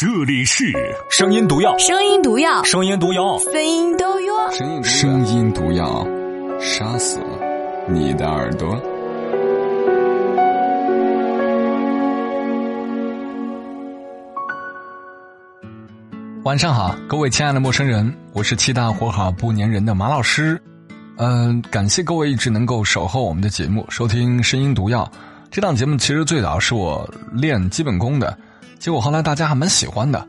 [0.00, 0.64] 这里是
[1.10, 4.82] 声音毒药，声音毒药，声音毒药，声音毒药。
[4.82, 6.06] 声音毒药，
[6.58, 7.20] 杀死
[7.86, 8.82] 你的耳朵。
[16.44, 20.58] 晚上好，各位亲爱的陌生人，我是七大活好不粘人的马老师。
[21.18, 25.06] 嗯，感谢各位一直能够守候我们的节目，收听声音毒药。
[25.50, 28.34] 这档节目其实最早是我练基本功的。
[28.78, 30.26] 结果后来大家还蛮喜欢的，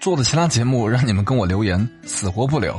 [0.00, 2.78] 做的其他节目让你们跟我留言死活不留，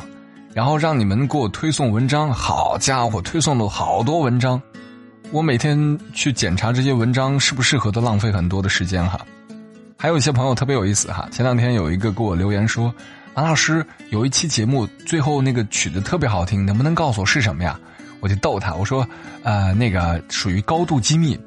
[0.53, 4.61] 然后让你们给我推送文章，好家伙，推送了好多文章，
[5.31, 9.19] 我每天去检查这些文章适不适合，都浪费很多的时间哈。
[9.97, 12.93] 还有一些朋友特别有意思哈，前两天有一个给我留言说，
[13.33, 17.79] 马老师有一期节目最后那个曲子特别好听，能不能告诉我是什么呀？
[18.19, 19.07] 我就逗他，我说，
[19.43, 21.39] 呃，那个属于高度机密，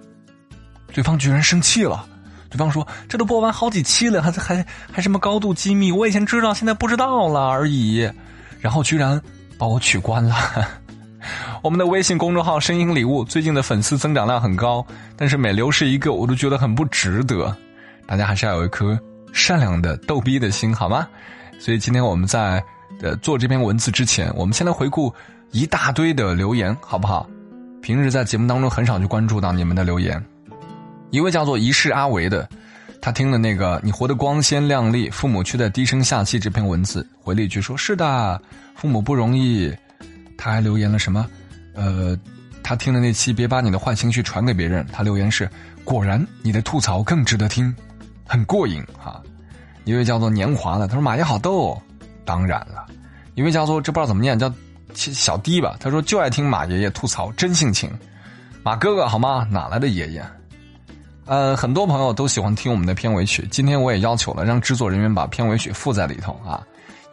[0.93, 2.07] 对方居然生气了。
[2.51, 5.93] 对方说：“这都播完好几期了，还还还什么高度机密？
[5.93, 8.11] 我以前知道，现在不知道了而已。”
[8.61, 9.19] 然后居然
[9.57, 10.35] 把我取关了。
[11.63, 14.85] 我们的微信公众号“声音礼物”最近的粉丝增长量很高，
[15.17, 17.55] 但是每流失一个，我都觉得很不值得。
[18.07, 18.99] 大家还是要有一颗
[19.33, 21.07] 善良的逗逼的心，好吗？
[21.59, 22.63] 所以今天我们在
[23.03, 25.15] 呃做这篇文字之前，我们先来回顾
[25.53, 27.29] 一大堆的留言，好不好？
[27.83, 30.23] 平日在节目当中很少去关注到你们的留言。
[31.11, 32.49] 一位叫做一世阿维的，
[33.01, 38.41] 他听了那个“你活得光鲜亮丽，父母却在低声下气”这篇文字，回了一句说：“是的，
[38.75, 39.75] 父母不容易。”
[40.39, 41.27] 他还留言了什么？
[41.75, 42.19] 呃，
[42.63, 44.87] 他听了那期，别把你的坏情绪传给别人。
[44.93, 45.51] 他留言是
[45.85, 47.75] ：“果然，你的吐槽更值得听，
[48.27, 49.21] 很过瘾哈。”
[49.85, 51.81] 一位叫做年华的，他说：“马爷好逗。”
[52.25, 52.87] 当然了，
[53.35, 54.53] 一位叫做这不知道怎么念，叫
[54.95, 55.77] 小弟吧。
[55.81, 57.91] 他说：“就爱听马爷爷吐槽，真性情。”
[58.63, 59.49] 马哥哥好吗？
[59.51, 60.25] 哪来的爷爷？
[61.27, 63.47] 呃，很多朋友都喜欢听我们的片尾曲。
[63.51, 66.61] 今天我也要求了，让制作人员把片尾曲附在里头啊。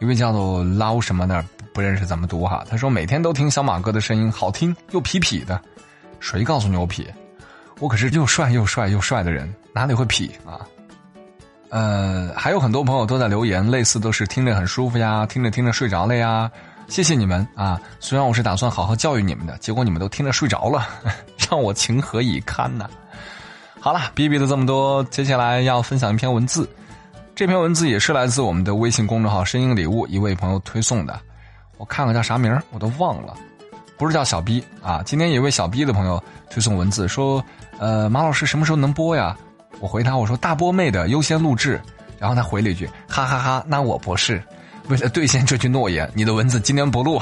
[0.00, 2.64] 一位叫做捞什么的，不认识怎么读哈。
[2.68, 5.60] 他说每天都听小马哥的声音，好听又痞痞的。
[6.20, 7.06] 谁告诉你我痞？
[7.80, 10.66] 我可是又帅又帅又帅的人，哪里会痞啊？
[11.70, 16.50] 呃，还有很多朋友都在留言，类似都是听着很舒服呀，听着听着睡着了呀。
[16.88, 17.78] 谢谢你们啊！
[18.00, 20.88] 虽然我是打算好好教育你们的，结果你们都听着睡着了，
[21.50, 22.88] 让我情何以堪呢？
[23.80, 26.68] 好了，哔哔的这么多，接下来要分享一篇文字。
[27.34, 31.18] 这篇文字也是来自我们的微信公众号“声音礼物”一位朋友推送的。
[31.76, 33.34] 我看看叫啥名儿我都忘了，
[33.96, 35.00] 不是叫小 B 啊。
[35.06, 37.42] 今天有位小 B 的朋友推送文字说
[37.78, 39.36] ：“呃，马老师什么时候能播呀？”
[39.78, 41.80] 我回他我说：“大波妹的优先录制。”
[42.18, 44.42] 然后他回了一句：“哈哈哈，那我不是。”
[44.88, 47.20] 为了兑现这句诺言，你的文字今天不录。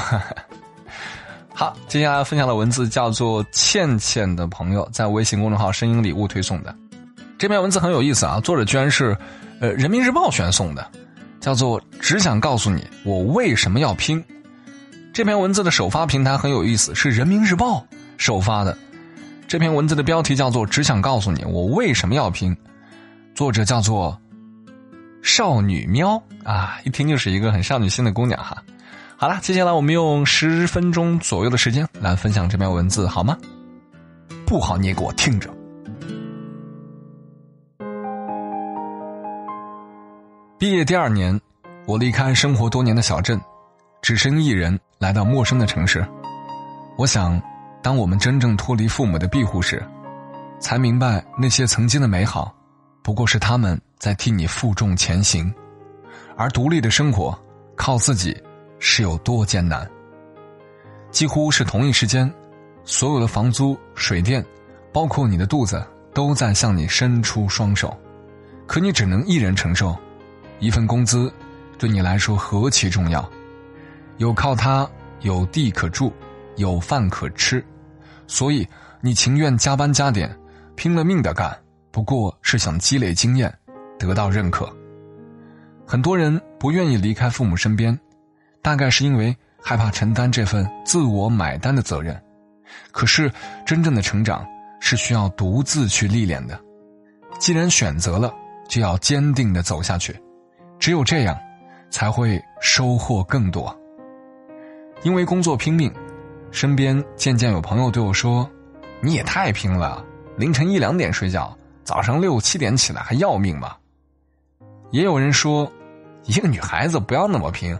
[1.58, 6.76] 好，接下来分享的文字叫做倩倩的朋友在微信公众号“声音礼物”推送的。
[7.38, 9.16] 这篇文字很有意思啊，作者居然是
[9.58, 10.86] 呃人民日报选送的，
[11.40, 14.22] 叫做“只想告诉你我为什么要拼”。
[15.14, 17.82] 这篇文字的首发平台很有意思，是人民日报
[18.18, 18.76] 首发的。
[19.48, 22.54] 这篇文字的标题叫做“只想告诉你我为什么要拼”，
[23.34, 24.20] 作者叫做
[25.22, 28.62] 少女喵啊，一听就是一个很少女心的姑娘哈。
[29.18, 33.34] 好了，接下来我们用十分钟左右的时间来分享这篇文字，好吗？
[34.46, 35.48] 不好，你也给我听着。
[40.58, 41.40] 毕业第二年，
[41.86, 43.40] 我离开生活多年的小镇，
[44.02, 46.06] 只身一人来到陌生的城市。
[46.98, 47.40] 我想，
[47.82, 49.82] 当我们真正脱离父母的庇护时，
[50.60, 52.54] 才明白那些曾经的美好，
[53.02, 55.50] 不过是他们在替你负重前行，
[56.36, 57.36] 而独立的生活
[57.76, 58.36] 靠自己。
[58.88, 59.84] 是有多艰难？
[61.10, 62.32] 几乎是同一时间，
[62.84, 64.42] 所有的房租、水电，
[64.92, 67.94] 包括你的肚子，都在向你伸出双手，
[68.64, 69.94] 可你只能一人承受。
[70.60, 71.30] 一份工资，
[71.76, 73.28] 对你来说何其重要！
[74.18, 74.88] 有靠它，
[75.22, 76.12] 有地可住，
[76.54, 77.62] 有饭可吃，
[78.28, 78.66] 所以
[79.00, 80.34] 你情愿加班加点，
[80.76, 81.54] 拼了命的干，
[81.90, 83.52] 不过是想积累经验，
[83.98, 84.72] 得到认可。
[85.84, 87.98] 很多人不愿意离开父母身边。
[88.66, 89.32] 大概是因为
[89.62, 92.20] 害怕承担这份自我买单的责任，
[92.90, 93.30] 可是
[93.64, 94.44] 真正的成长
[94.80, 96.60] 是需要独自去历练的。
[97.38, 98.34] 既然选择了，
[98.68, 100.20] 就要坚定的走下去，
[100.80, 101.38] 只有这样，
[101.90, 103.72] 才会收获更多。
[105.04, 105.88] 因为工作拼命，
[106.50, 108.50] 身边渐渐有朋友对我说
[109.00, 110.04] ：“你也太拼了，
[110.36, 113.76] 凌晨一两点睡觉，早上六七点起来还要命吗？”
[114.90, 115.70] 也有人说
[116.26, 117.72] ：“一个女孩子不要那么拼。”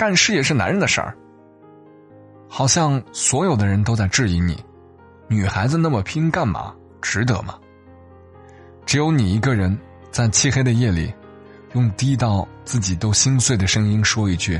[0.00, 1.14] 干事业是男人的事儿，
[2.48, 4.58] 好像所有的人都在质疑你，
[5.28, 6.74] 女孩子那么拼干嘛？
[7.02, 7.58] 值得吗？
[8.86, 9.78] 只有你一个人
[10.10, 11.12] 在漆黑的夜里，
[11.74, 14.58] 用低到自己都心碎的声音说一句：“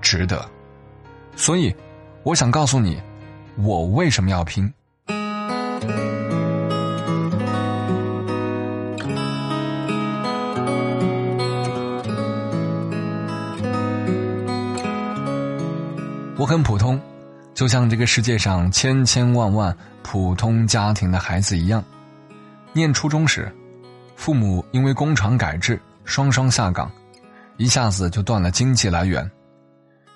[0.00, 0.42] 值得。”
[1.36, 1.76] 所以，
[2.22, 2.98] 我想告诉你，
[3.58, 4.72] 我为什么要拼。
[16.40, 16.98] 我很普通，
[17.52, 21.84] 就像这个世界上千千万万普通家庭的孩子一样。
[22.72, 23.54] 念初中时，
[24.16, 26.90] 父母因为工厂改制，双双下岗，
[27.58, 29.30] 一下子就断了经济来源。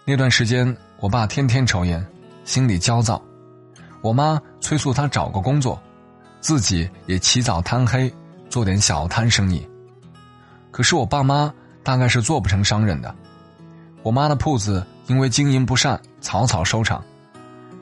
[0.07, 2.03] 那段时间，我爸天天抽烟，
[2.47, 3.21] 心里焦躁；
[4.01, 5.79] 我妈催促他找个工作，
[6.41, 8.11] 自己也起早贪黑
[8.49, 9.69] 做点小摊生意。
[10.71, 13.15] 可是我爸妈大概是做不成商人的，
[14.03, 16.01] 我妈的铺子因为经营不善。
[16.21, 17.05] 草草收场。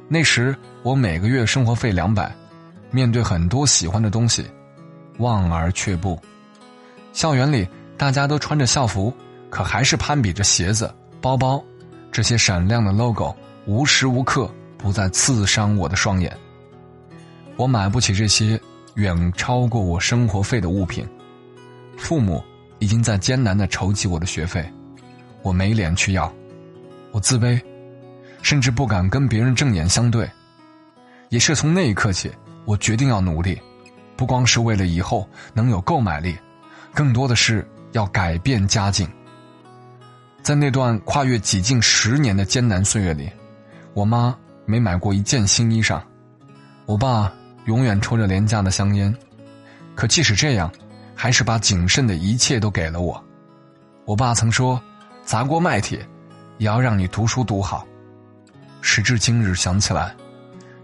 [0.08, 2.34] 那时我每个月生活费两百，
[2.90, 4.44] 面对很多喜欢的东西，
[5.18, 6.20] 望而却步。
[7.12, 7.66] 校园里
[7.96, 9.14] 大家都穿着校服，
[9.48, 11.62] 可还是攀比着鞋子、包包，
[12.10, 13.32] 这些闪亮的 logo
[13.64, 16.36] 无时无刻不在刺伤我的双眼。
[17.56, 18.60] 我买不起这些
[18.94, 21.08] 远超过我生活费的物品，
[21.96, 22.42] 父母
[22.80, 24.68] 已经在艰难的筹集我的学费，
[25.42, 26.30] 我没脸去要，
[27.12, 27.60] 我自卑。
[28.42, 30.28] 甚至不敢跟别人正眼相对，
[31.28, 32.28] 也是从那一刻起，
[32.64, 33.56] 我决定要努力，
[34.16, 36.36] 不光是为了以后能有购买力，
[36.92, 39.08] 更多的是要改变家境。
[40.42, 43.30] 在那段跨越几近十年的艰难岁月里，
[43.94, 44.36] 我妈
[44.66, 46.02] 没买过一件新衣裳，
[46.84, 47.32] 我爸
[47.66, 49.14] 永远抽着廉价的香烟，
[49.94, 50.68] 可即使这样，
[51.14, 53.24] 还是把仅剩的一切都给了我。
[54.04, 54.82] 我爸曾说
[55.24, 56.04] ：“砸锅卖铁，
[56.58, 57.86] 也要让你读书读好。”
[58.80, 60.14] 时至今日想起来，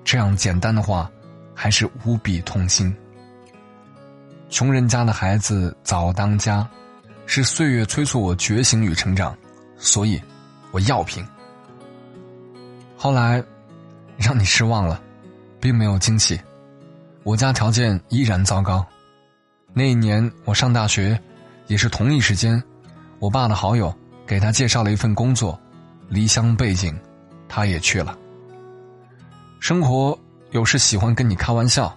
[0.05, 1.11] 这样简单的话，
[1.55, 2.94] 还是无比痛心。
[4.49, 6.67] 穷人家的孩子早当家，
[7.26, 9.37] 是岁月催促我觉醒与成长，
[9.76, 10.23] 所以
[10.70, 11.26] 我要拼。
[12.97, 13.43] 后来，
[14.17, 15.03] 让你失望了，
[15.61, 16.41] 并没有惊喜。
[17.25, 18.87] 我家条件依然糟糕。
[19.75, 21.20] 那一年我上大学，
[21.67, 22.62] 也是同一时间，
[23.19, 23.94] 我爸的好友
[24.28, 25.58] 给他介绍了一份工作，
[26.08, 26.96] 离乡背井。
[27.50, 28.16] 他也去了。
[29.58, 30.16] 生活
[30.50, 31.96] 有时喜欢跟你开玩笑。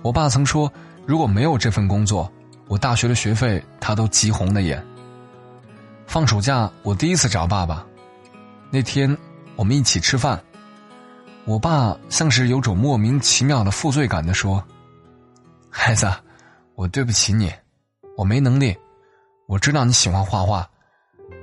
[0.00, 0.72] 我爸曾说，
[1.04, 2.32] 如果没有这份工作，
[2.66, 4.82] 我大学的学费他都急红了眼。
[6.06, 7.84] 放暑假，我第一次找爸爸。
[8.70, 9.14] 那天
[9.54, 10.42] 我们一起吃饭，
[11.44, 14.64] 我爸像是有种莫名其妙的负罪感的说
[15.68, 16.10] ：“孩子，
[16.74, 17.52] 我对不起你，
[18.16, 18.74] 我没能力。
[19.46, 20.66] 我知道你喜欢画画，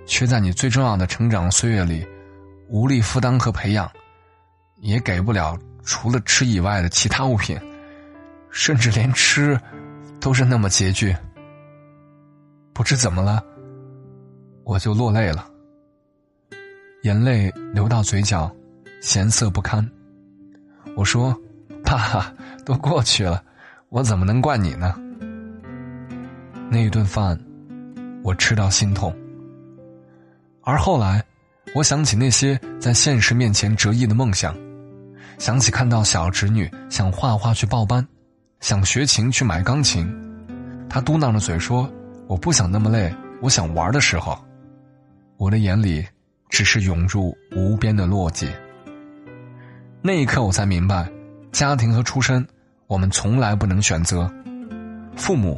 [0.05, 2.05] 却在你最重要的成长岁月里。”
[2.73, 3.91] 无力负担和培养，
[4.77, 7.59] 也给不了除了吃以外的其他物品，
[8.49, 9.59] 甚至连吃
[10.21, 11.13] 都是那么拮据。
[12.71, 13.43] 不知怎么了，
[14.63, 15.45] 我就落泪了，
[17.03, 18.49] 眼泪流到嘴角，
[19.01, 19.85] 咸涩不堪。
[20.95, 21.37] 我说
[21.83, 22.33] ：“爸，
[22.65, 23.43] 都过去了，
[23.89, 24.95] 我怎么能怪你呢？”
[26.71, 27.37] 那一顿饭，
[28.23, 29.13] 我吃到心痛，
[30.63, 31.23] 而后来。
[31.73, 34.53] 我想起那些在现实面前折翼的梦想，
[35.37, 38.05] 想起看到小侄女想画画去报班，
[38.59, 40.05] 想学琴去买钢琴，
[40.89, 41.89] 她嘟囔着嘴说
[42.27, 44.37] ：“我不想那么累，我想玩的时候，
[45.37, 46.05] 我的眼里
[46.49, 48.49] 只是涌入无边的落寂。”
[50.03, 51.09] 那一刻，我才明白，
[51.53, 52.45] 家庭和出身，
[52.87, 54.29] 我们从来不能选择。
[55.15, 55.57] 父母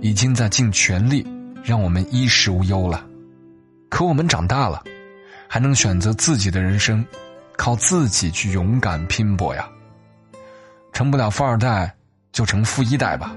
[0.00, 1.26] 已经在尽全力
[1.64, 3.04] 让我们衣食无忧了，
[3.88, 4.82] 可我们长大了。
[5.50, 7.02] 还能选择自己的人生，
[7.56, 9.66] 靠自己去勇敢拼搏呀！
[10.92, 11.90] 成不了富二代，
[12.32, 13.34] 就成富一代吧。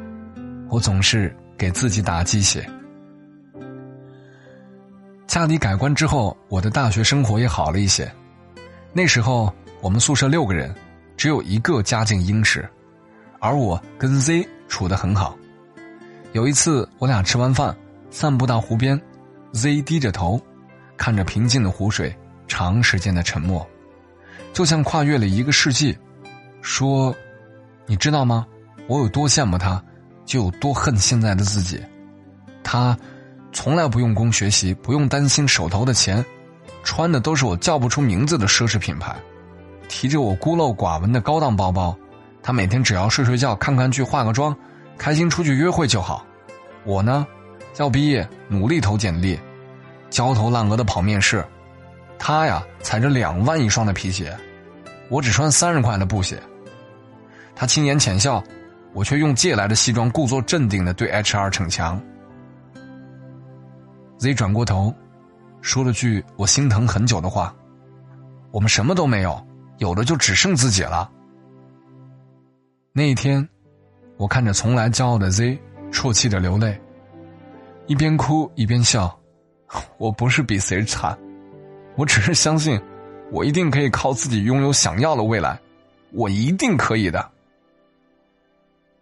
[0.69, 2.69] 我总是给自己打鸡血。
[5.25, 8.11] 家里改观之后，我的大学生活也好了一些。
[8.91, 10.75] 那时候我们宿舍六个人，
[11.15, 12.69] 只有一个家境殷实，
[13.39, 15.37] 而我跟 Z 处得很好。
[16.33, 17.73] 有一次，我俩吃完饭，
[18.09, 19.01] 散步到湖边
[19.51, 20.41] ，Z 低着头。
[20.97, 22.15] 看着平静的湖水，
[22.47, 23.67] 长时间的沉默，
[24.53, 25.97] 就像跨越了一个世纪。
[26.61, 27.15] 说
[27.87, 28.45] ：“你知道吗？
[28.85, 29.83] 我有多羡慕他，
[30.25, 31.81] 就有多恨现在的自己。
[32.63, 32.95] 他
[33.51, 36.23] 从来不用功学习，不用担心手头的钱，
[36.83, 39.15] 穿的都是我叫不出名字的奢侈品牌，
[39.89, 41.97] 提着我孤陋寡闻的高档包包。
[42.43, 44.55] 他每天只要睡睡觉、看看剧、化个妆，
[44.99, 46.23] 开心出去约会就好。
[46.83, 47.25] 我呢，
[47.77, 49.39] 要毕业，努力投简历。”
[50.09, 51.41] 焦头烂额的跑面试，
[52.19, 54.37] 他呀踩着两万一双的皮鞋，
[55.07, 56.37] 我只穿三十块的布鞋。
[57.55, 58.43] 他轻言浅笑，
[58.93, 62.01] 我却用借来的西装故作镇定的对 HR 逞强。
[64.17, 64.93] Z 转过头，
[65.61, 67.55] 说了句我心疼很久的话
[68.51, 69.41] ：“我们什么都没有，
[69.77, 71.09] 有的就只剩自己了。”
[72.91, 73.47] 那一天，
[74.17, 75.57] 我看着从来骄傲的 Z，
[75.89, 76.77] 啜泣的流泪，
[77.87, 79.17] 一边哭一边笑。
[79.97, 81.17] 我不是比谁惨，
[81.95, 82.81] 我只是相信，
[83.31, 85.57] 我一定可以靠自己拥有想要的未来，
[86.11, 87.31] 我一定可以的。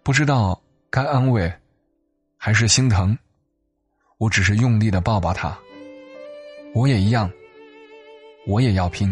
[0.03, 1.51] 不知道该安慰，
[2.37, 3.17] 还是心疼，
[4.19, 5.57] 我只是用力的抱抱他。
[6.75, 7.31] 我也一样，
[8.45, 9.11] 我也要拼。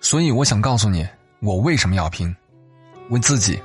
[0.00, 1.06] 所以我想告诉你。
[1.40, 2.34] 我为什么要拼？
[3.10, 3.60] 为自己。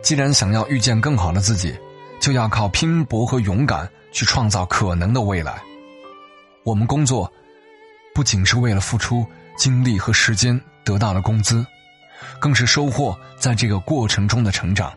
[0.00, 1.76] 既然想要遇见更好的自己，
[2.20, 5.60] 就要靠拼搏和勇敢去创造可能的未来。
[6.62, 7.30] 我们工作，
[8.14, 11.66] 不仅是为了付出精力和时间得到了工资，
[12.38, 14.96] 更是收获在这个过程中的成长，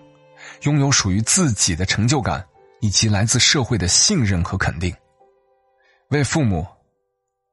[0.63, 2.45] 拥有属于自己的成就感，
[2.81, 4.93] 以及来自社会的信任和肯定。
[6.09, 6.67] 为父母，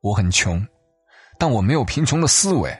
[0.00, 0.66] 我很穷，
[1.38, 2.76] 但我没有贫穷的思维。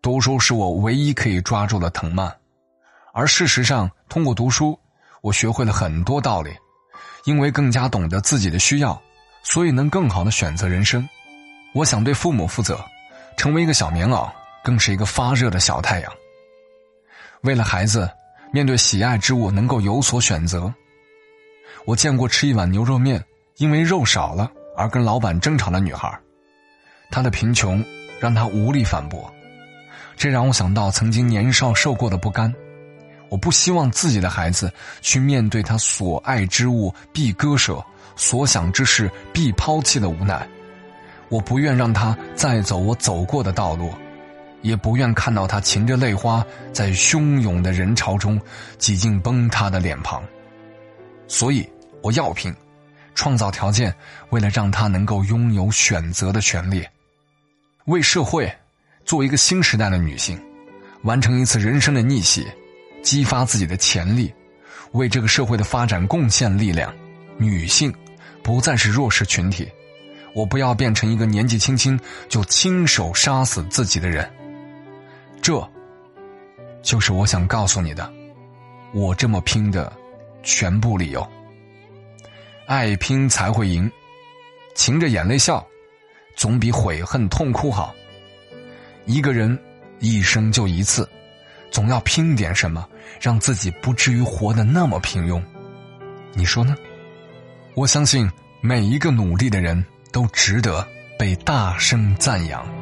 [0.00, 2.34] 读书是我唯一可以抓住的藤蔓，
[3.12, 4.78] 而事实上，通过读书，
[5.22, 6.50] 我学会了很多道理。
[7.24, 8.98] 因为更加懂得自己的需要，
[9.42, 11.06] 所以能更好的选择人生。
[11.74, 12.82] 我想对父母负责，
[13.36, 14.30] 成为一个小棉袄，
[14.64, 16.10] 更是一个发热的小太阳。
[17.42, 18.08] 为了孩子，
[18.50, 20.72] 面对喜爱之物能够有所选择。
[21.84, 23.22] 我见过吃一碗牛肉面，
[23.56, 26.18] 因为肉少了而跟老板争吵的女孩，
[27.10, 27.84] 她的贫穷
[28.18, 29.30] 让她无力反驳。
[30.16, 32.54] 这让我想到曾经年少受过的不甘，
[33.28, 37.84] 我不希望自己的孩子去面对他所爱之物必割舍、
[38.16, 40.46] 所想之事必抛弃的无奈，
[41.28, 43.92] 我不愿让他再走我走过的道路，
[44.62, 48.40] 也不愿看到他噙着泪花在汹涌的人潮中
[48.78, 50.22] 挤进崩塌的脸庞，
[51.26, 51.68] 所以
[52.02, 52.54] 我要拼，
[53.14, 53.94] 创造条件，
[54.30, 56.86] 为了让他能够拥有选择的权利，
[57.86, 58.52] 为社会。
[59.04, 60.38] 做一个新时代的女性，
[61.04, 62.46] 完成一次人生的逆袭，
[63.08, 64.30] 激发自己的潜力，
[64.92, 66.94] 为这个社会的发展贡献力量。
[67.38, 67.90] 女性
[68.42, 69.66] 不再是弱势群体，
[70.34, 71.98] 我不要变成一个年纪轻轻
[72.28, 74.30] 就亲手杀死自己的人。
[75.40, 75.66] 这，
[76.82, 78.12] 就是我想告诉你的，
[78.92, 79.90] 我这么拼的
[80.42, 81.26] 全部理由。
[82.66, 83.90] 爱拼才会赢，
[84.74, 85.66] 噙着眼泪笑，
[86.36, 87.94] 总比悔恨痛哭好。
[89.06, 89.58] 一个人
[89.98, 91.08] 一生就一次，
[91.70, 92.88] 总要拼点什么，
[93.20, 95.42] 让自己不至于活得那么平庸。
[96.34, 96.76] 你说呢？
[97.74, 100.86] 我相信每一个努力的人都值得
[101.18, 102.77] 被大声赞扬。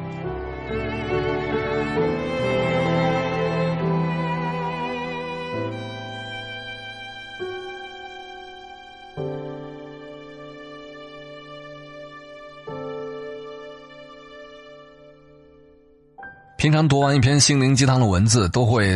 [16.67, 18.93] 平常读完一篇心灵鸡汤的文字，都会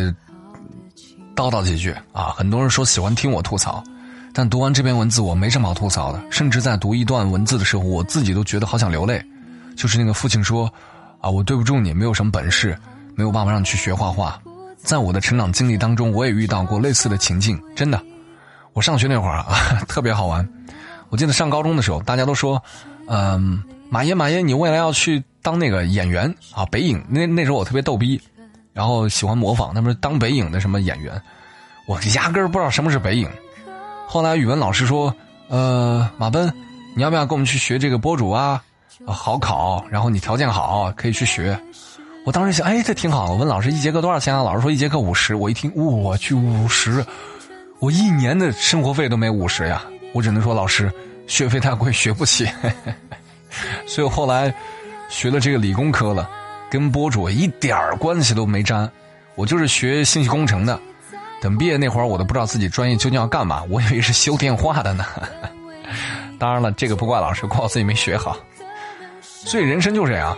[1.34, 2.24] 叨叨几句啊。
[2.36, 3.82] 很多人说喜欢听我吐槽，
[4.34, 6.22] 但读完这篇文字，我没什么好吐槽的。
[6.30, 9.24] 甚至在读一段文字的时候，我自己都觉得好想流泪。
[9.74, 10.70] 就是那个父亲说
[11.22, 12.78] ：“啊，我对不住你，没有什么本事，
[13.14, 14.38] 没有办法让你去学画画。”
[14.76, 17.58] 在我的成长经历当中，我也遇到过类似的情境。
[17.74, 17.98] 真的，
[18.74, 19.56] 我上学那会儿啊，
[19.88, 20.46] 特别好玩。
[21.08, 22.62] 我记得上高中的时候，大家都说
[23.08, 28.20] ：“嗯，马爷，马爷，你未来要去。”当那个演员啊，北影那那时候我特别逗逼，
[28.72, 31.20] 然后喜欢模仿，他们当北影的什么演员，
[31.86, 33.28] 我压根儿不知道什么是北影。
[34.06, 35.14] 后来语文老师说
[35.48, 36.52] ：“呃，马奔，
[36.94, 38.62] 你要不要跟我们去学这个播主啊？
[39.04, 41.58] 好考，然后你条件好，可以去学。”
[42.24, 43.32] 我当时想，哎，这挺好。
[43.32, 44.44] 我问老师一节课多少钱啊？
[44.44, 45.34] 老师说一节课五十。
[45.34, 47.04] 我一听，我去五十，
[47.80, 49.82] 我一年的生活费都没五十呀。
[50.12, 50.92] 我只能说老师
[51.26, 52.48] 学费太贵，学不起。
[53.86, 54.54] 所以后来。
[55.12, 56.28] 学了这个理工科了，
[56.70, 58.90] 跟播主一点关系都没沾。
[59.34, 60.80] 我就是学信息工程的。
[61.38, 63.62] 等毕业那会儿，我都不知道自己专业究竟要干嘛。
[63.68, 65.04] 我以为是修电话的呢。
[66.40, 68.38] 当然了，这个不怪老师，怪我自己没学好。
[69.20, 70.36] 所以人生就这样，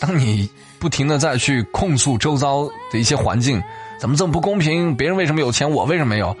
[0.00, 3.62] 当你不停的再去控诉周遭的一些环境，
[4.00, 4.96] 怎么这么不公平？
[4.96, 6.36] 别人为什么有钱，我为什么没有？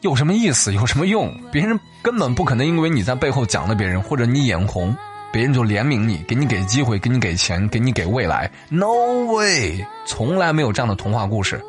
[0.00, 0.72] 有什么意思？
[0.72, 1.30] 有什么用？
[1.52, 4.96] 别人根本不可能因为你在背后讲了别人，或者你眼红。
[5.32, 8.50] 别人就怜悯你，给你给机会，给你给钱，给你给未来。
[8.68, 11.60] No way，从来没有这样的童话故事。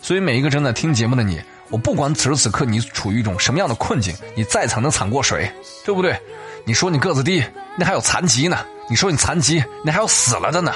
[0.00, 5.50] 所以每一个正在听节目的你，我不管此时此刻你处于一种什么样的困境，你再惨能惨过水，
[5.84, 6.16] 对不对？
[6.64, 7.42] 你说你个子低，
[7.76, 10.72] 那还有残疾呢；你说你残疾，那还有死了的呢，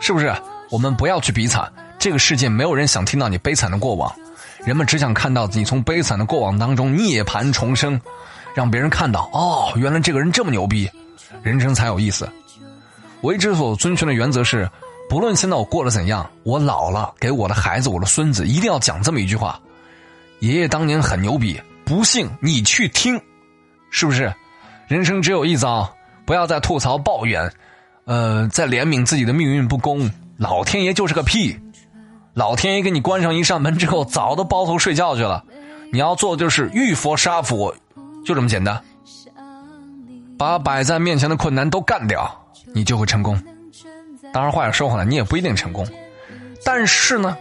[0.00, 0.34] 是不是？
[0.70, 4.12] 我们不要去比惨，这个世界没有人想听到你悲惨的过往，
[4.64, 8.00] 人们只想看到你从悲惨的过往当中涅槃重生。
[8.54, 10.90] 让别人看到哦，原来这个人这么牛逼，
[11.42, 12.28] 人生才有意思。
[13.20, 14.68] 我一直所遵循的原则是，
[15.08, 19.58] 不论现在我过得怎样，我老了给我的孩子、我的孙子一定要讲这么一句话：
[20.40, 23.20] 爷爷当年很牛逼，不信你去听，
[23.90, 24.32] 是不是？
[24.86, 25.92] 人生只有一遭，
[26.24, 27.50] 不要再吐槽抱怨，
[28.04, 30.08] 呃，再怜悯自己的命运不公。
[30.36, 31.58] 老天爷就是个屁，
[32.34, 35.42] 老天爷给你关上一扇门之后，早都包头睡觉去了。
[35.90, 37.74] 你要做的就是遇佛杀佛，
[38.24, 38.80] 就这么简单。
[40.38, 42.30] 把摆在面前的困难都干掉，
[42.74, 43.40] 你就会成功。
[44.32, 45.86] 当然，话又说回来，你也不一定成功。
[46.64, 47.36] 但是呢，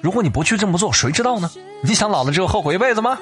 [0.00, 1.50] 如果你不去这么做，谁知道呢？
[1.82, 3.18] 你想老了之后后悔一辈子吗？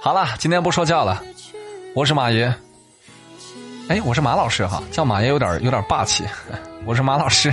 [0.00, 1.22] 好了，今天不说教了。
[1.94, 2.54] 我是马爷。
[3.88, 6.24] 哎，我是马老师哈，叫马爷有点有点霸气。
[6.86, 7.52] 我是马老师。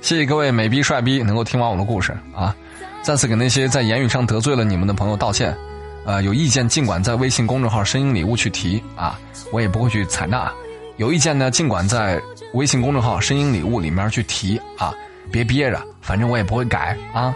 [0.00, 2.54] 谢谢各位美逼帅逼能够听完我的故事啊！
[3.02, 5.56] 再次给那些在言语上得罪了你们的朋友道歉。
[6.04, 9.18] 呃，有意见尽管在微信公众号“声音礼物”去提啊，
[9.52, 10.52] 我也不会去采纳。
[10.96, 12.20] 有意见呢，尽管在
[12.52, 14.94] 微信公众号“声音礼物”里面去提啊，
[15.32, 17.34] 别憋着，反正我也不会改啊。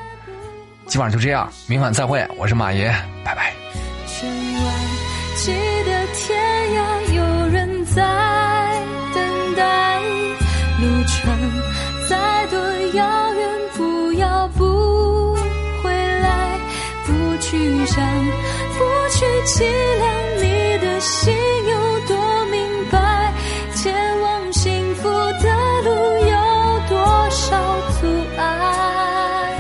[0.86, 2.26] 今晚就这样，明晚再会。
[2.36, 2.94] 我是马爷，
[3.24, 3.57] 拜拜。
[19.38, 21.32] 不去计量你的心
[21.68, 23.32] 有多明白，
[23.72, 25.90] 前往幸福的路
[26.26, 29.56] 有多少阻碍，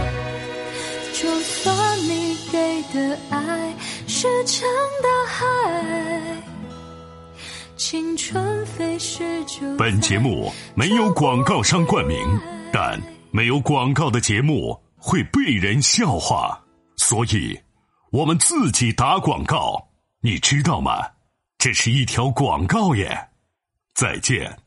[1.12, 3.72] 就算你给的爱
[4.08, 4.66] 石沉
[5.00, 5.46] 大海，
[7.76, 12.18] 青春飞逝就本节目没有广告商冠名，
[12.72, 16.60] 但没有广告的节目会被人笑话，
[16.96, 17.56] 所以
[18.10, 19.88] 我们自己打广告，
[20.20, 21.10] 你知道吗？
[21.58, 23.28] 这是一条广告耶！
[23.94, 24.58] 再见。